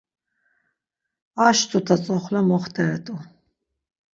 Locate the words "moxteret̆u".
2.49-3.15